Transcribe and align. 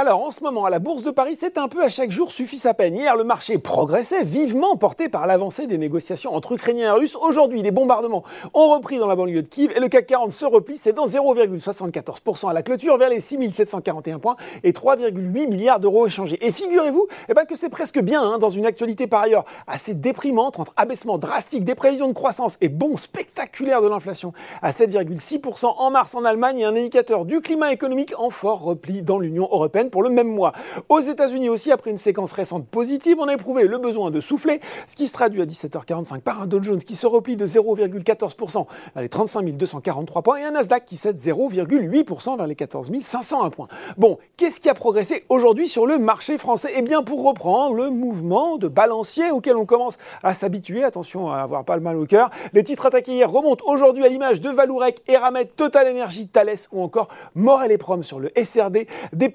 Alors 0.00 0.22
en 0.22 0.30
ce 0.30 0.44
moment 0.44 0.64
à 0.64 0.70
la 0.70 0.78
Bourse 0.78 1.02
de 1.02 1.10
Paris, 1.10 1.34
c'est 1.36 1.58
un 1.58 1.66
peu 1.66 1.82
à 1.82 1.88
chaque 1.88 2.12
jour 2.12 2.30
suffit 2.30 2.56
sa 2.56 2.72
peine. 2.72 2.94
Hier, 2.94 3.16
le 3.16 3.24
marché 3.24 3.58
progressait 3.58 4.22
vivement 4.22 4.76
porté 4.76 5.08
par 5.08 5.26
l'avancée 5.26 5.66
des 5.66 5.76
négociations 5.76 6.32
entre 6.36 6.52
Ukrainiens 6.52 6.94
et 6.94 7.00
Russes. 7.00 7.16
Aujourd'hui, 7.20 7.62
les 7.62 7.72
bombardements 7.72 8.22
ont 8.54 8.68
repris 8.68 8.98
dans 8.98 9.08
la 9.08 9.16
banlieue 9.16 9.42
de 9.42 9.48
Kiev 9.48 9.72
et 9.74 9.80
le 9.80 9.88
CAC 9.88 10.06
40 10.06 10.30
se 10.30 10.44
replie, 10.44 10.76
c'est 10.76 10.92
dans 10.92 11.06
0,74% 11.06 12.48
à 12.48 12.52
la 12.52 12.62
clôture 12.62 12.96
vers 12.96 13.08
les 13.08 13.20
6741 13.20 14.20
points 14.20 14.36
et 14.62 14.70
3,8 14.70 15.48
milliards 15.48 15.80
d'euros 15.80 16.06
échangés. 16.06 16.38
Et 16.46 16.52
figurez-vous 16.52 17.08
eh 17.28 17.34
ben, 17.34 17.44
que 17.44 17.56
c'est 17.56 17.68
presque 17.68 18.00
bien 18.00 18.22
hein, 18.22 18.38
dans 18.38 18.50
une 18.50 18.66
actualité 18.66 19.08
par 19.08 19.22
ailleurs 19.22 19.46
assez 19.66 19.94
déprimante 19.94 20.60
entre 20.60 20.72
abaissement 20.76 21.18
drastique 21.18 21.64
des 21.64 21.74
prévisions 21.74 22.06
de 22.06 22.12
croissance 22.14 22.56
et 22.60 22.68
bond 22.68 22.96
spectaculaire 22.96 23.82
de 23.82 23.88
l'inflation 23.88 24.32
à 24.62 24.70
7,6% 24.70 25.74
en 25.76 25.90
mars 25.90 26.14
en 26.14 26.24
Allemagne 26.24 26.60
et 26.60 26.64
un 26.66 26.76
indicateur 26.76 27.24
du 27.24 27.40
climat 27.40 27.72
économique 27.72 28.14
en 28.16 28.30
fort 28.30 28.60
repli 28.60 29.02
dans 29.02 29.18
l'Union 29.18 29.48
européenne 29.50 29.87
pour 29.88 30.02
le 30.02 30.10
même 30.10 30.28
mois. 30.28 30.52
Aux 30.88 31.00
États-Unis 31.00 31.48
aussi, 31.48 31.72
après 31.72 31.90
une 31.90 31.98
séquence 31.98 32.32
récente 32.32 32.66
positive, 32.66 33.16
on 33.18 33.28
a 33.28 33.34
éprouvé 33.34 33.64
le 33.64 33.78
besoin 33.78 34.10
de 34.10 34.20
souffler, 34.20 34.60
ce 34.86 34.96
qui 34.96 35.06
se 35.06 35.12
traduit 35.12 35.42
à 35.42 35.46
17h45 35.46 36.20
par 36.20 36.42
un 36.42 36.46
Dow 36.46 36.62
Jones 36.62 36.78
qui 36.78 36.96
se 36.96 37.06
replie 37.06 37.36
de 37.36 37.46
0,14% 37.46 38.66
vers 38.94 39.02
les 39.02 39.08
35 39.08 39.38
243 39.56 40.22
points 40.22 40.36
et 40.38 40.44
un 40.44 40.52
Nasdaq 40.52 40.84
qui 40.84 40.96
cède 40.96 41.18
0,8% 41.18 42.36
vers 42.36 42.46
les 42.46 42.54
14 42.54 42.90
501 43.00 43.50
points. 43.50 43.68
Bon, 43.96 44.18
qu'est-ce 44.36 44.60
qui 44.60 44.68
a 44.68 44.74
progressé 44.74 45.24
aujourd'hui 45.28 45.68
sur 45.68 45.86
le 45.86 45.98
marché 45.98 46.38
français? 46.38 46.70
Eh 46.76 46.82
bien, 46.82 47.02
pour 47.02 47.24
reprendre 47.24 47.74
le 47.74 47.90
mouvement 47.90 48.56
de 48.56 48.68
balancier 48.68 49.30
auquel 49.30 49.56
on 49.56 49.66
commence 49.66 49.98
à 50.22 50.34
s'habituer, 50.34 50.84
attention 50.84 51.30
à 51.30 51.38
avoir 51.38 51.64
pas 51.64 51.76
le 51.76 51.82
mal 51.82 51.96
au 51.96 52.06
cœur, 52.06 52.30
les 52.52 52.62
titres 52.62 52.86
attaqués 52.86 53.12
hier 53.12 53.30
remontent 53.30 53.64
aujourd'hui 53.66 54.04
à 54.04 54.08
l'image 54.08 54.40
de 54.40 54.50
Valourec, 54.50 55.02
Eramet, 55.08 55.46
Total 55.46 55.88
Energy, 55.88 56.28
Thales 56.28 56.56
ou 56.72 56.82
encore 56.82 57.08
Morel 57.34 57.72
et 57.72 57.78
Prom 57.78 58.02
sur 58.02 58.20
le 58.20 58.30
SRD, 58.36 58.86
des 59.12 59.28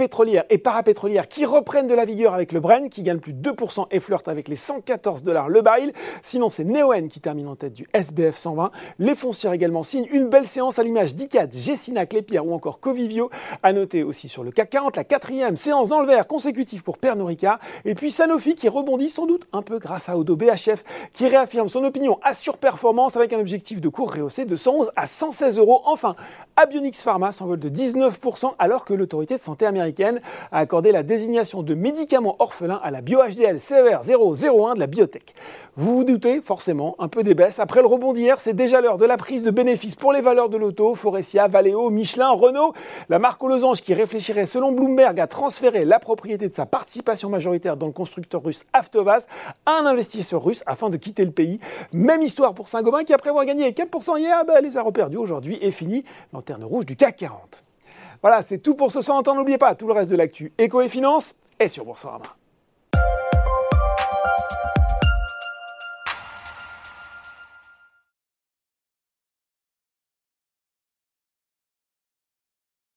et 0.49 0.57
parapétrolières 0.57 1.27
qui 1.27 1.45
reprennent 1.45 1.87
de 1.87 1.93
la 1.93 2.05
vigueur 2.05 2.33
avec 2.33 2.51
le 2.51 2.59
Bren, 2.59 2.89
qui 2.89 3.03
gagne 3.03 3.19
plus 3.19 3.33
de 3.33 3.51
2% 3.51 3.87
et 3.91 3.99
flirte 3.99 4.27
avec 4.27 4.47
les 4.47 4.55
114 4.55 5.23
dollars 5.23 5.49
le 5.49 5.61
baril. 5.61 5.93
Sinon, 6.21 6.49
c'est 6.49 6.63
Neoen 6.63 7.07
qui 7.07 7.19
termine 7.19 7.47
en 7.47 7.55
tête 7.55 7.73
du 7.73 7.87
SBF 7.93 8.37
120. 8.37 8.71
Les 8.99 9.15
foncières 9.15 9.53
également 9.53 9.83
signent 9.83 10.07
une 10.11 10.29
belle 10.29 10.47
séance 10.47 10.79
à 10.79 10.83
l'image 10.83 11.15
d'ICAD, 11.15 11.53
Gessina, 11.53 12.05
Clépierre 12.05 12.45
ou 12.45 12.53
encore 12.53 12.79
Covivio. 12.79 13.29
À 13.61 13.73
noter 13.73 14.03
aussi 14.03 14.29
sur 14.29 14.43
le 14.43 14.51
CAC 14.51 14.69
40, 14.69 14.95
la 14.95 15.03
quatrième 15.03 15.55
séance 15.55 15.89
dans 15.89 15.99
le 15.99 16.07
vert 16.07 16.27
consécutive 16.27 16.83
pour 16.83 16.97
Pernod 16.97 17.27
Ricard. 17.27 17.59
Et 17.85 17.95
puis 17.95 18.11
Sanofi 18.11 18.55
qui 18.55 18.69
rebondit 18.69 19.09
sans 19.09 19.25
doute 19.25 19.47
un 19.53 19.61
peu 19.61 19.79
grâce 19.79 20.09
à 20.09 20.17
Odo 20.17 20.35
BHF 20.35 20.83
qui 21.13 21.27
réaffirme 21.27 21.67
son 21.67 21.83
opinion 21.83 22.19
à 22.23 22.33
surperformance 22.33 23.17
avec 23.17 23.33
un 23.33 23.39
objectif 23.39 23.81
de 23.81 23.89
cours 23.89 24.13
rehaussé 24.13 24.45
de 24.45 24.55
111 24.55 24.91
à 24.95 25.07
116 25.07 25.57
euros. 25.57 25.81
Enfin, 25.85 26.15
Abionix 26.55 27.01
Pharma 27.01 27.31
s'envole 27.31 27.59
de 27.59 27.69
19% 27.69 28.53
alors 28.59 28.85
que 28.85 28.93
l'autorité 28.93 29.37
de 29.37 29.41
santé 29.41 29.65
américaine 29.65 30.21
a 30.51 30.59
accordé 30.59 30.91
la 30.91 31.03
désignation 31.03 31.63
de 31.63 31.75
médicament 31.75 32.35
orphelin 32.39 32.79
à 32.83 32.91
la 32.91 33.01
BioHDL 33.01 33.59
CER 33.59 33.99
001 34.03 34.75
de 34.75 34.79
la 34.79 34.87
biotech. 34.87 35.33
Vous 35.75 35.95
vous 35.95 36.03
doutez 36.03 36.39
forcément 36.41 36.95
un 36.99 37.07
peu 37.07 37.23
des 37.23 37.33
baisses. 37.33 37.57
Après 37.57 37.81
le 37.81 37.87
rebond 37.87 38.13
d'hier, 38.13 38.39
c'est 38.39 38.53
déjà 38.53 38.79
l'heure 38.79 38.99
de 38.99 39.05
la 39.05 39.17
prise 39.17 39.43
de 39.43 39.49
bénéfices 39.49 39.95
pour 39.95 40.13
les 40.13 40.21
valeurs 40.21 40.49
de 40.49 40.57
l'auto, 40.57 40.93
Forestia, 40.93 41.47
Valeo, 41.47 41.89
Michelin, 41.89 42.29
Renault. 42.29 42.73
La 43.09 43.17
marque 43.17 43.43
aux 43.43 43.47
losanges 43.47 43.81
qui 43.81 43.95
réfléchirait 43.95 44.45
selon 44.45 44.71
Bloomberg 44.71 45.19
à 45.19 45.25
transférer 45.25 45.83
la 45.83 45.97
propriété 45.97 46.47
de 46.47 46.53
sa 46.53 46.67
participation 46.67 47.29
majoritaire 47.29 47.75
dans 47.75 47.87
le 47.87 47.91
constructeur 47.91 48.43
russe 48.43 48.65
Avtovaz 48.71 49.25
à 49.65 49.79
un 49.79 49.87
investisseur 49.87 50.43
russe 50.43 50.63
afin 50.67 50.91
de 50.91 50.97
quitter 50.97 51.25
le 51.25 51.31
pays. 51.31 51.59
Même 51.91 52.21
histoire 52.21 52.53
pour 52.53 52.67
Saint-Gobain 52.67 53.03
qui 53.03 53.13
après 53.13 53.29
avoir 53.29 53.45
gagné 53.45 53.71
4% 53.71 54.19
hier, 54.19 54.45
bah, 54.45 54.61
les 54.61 54.77
a 54.77 54.83
reperdus 54.83 55.17
aujourd'hui 55.17 55.57
et 55.59 55.71
fini 55.71 56.03
lanterne 56.33 56.63
rouge 56.63 56.85
du 56.85 56.95
CAC 56.95 57.17
40. 57.17 57.63
Voilà, 58.23 58.41
c'est 58.41 58.59
tout 58.59 58.73
pour 58.73 58.89
ce 58.89 59.01
soir. 59.01 59.21
N'oubliez 59.35 59.57
pas, 59.57 59.75
tout 59.75 59.85
le 59.85 59.91
reste 59.91 60.09
de 60.09 60.15
l'actu 60.15 60.53
éco 60.57 60.81
et 60.81 60.87
finance 60.87 61.35
est 61.59 61.67
sur 61.67 61.83
Boursorama. 61.83 62.37